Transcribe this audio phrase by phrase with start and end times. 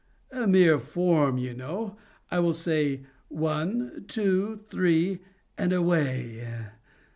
[0.31, 1.95] A mere form, you know.
[2.31, 5.19] I will say 'one, two, three,
[5.59, 6.43] and away.